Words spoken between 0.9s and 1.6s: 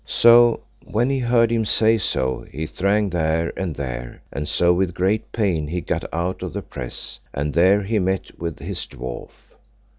he heard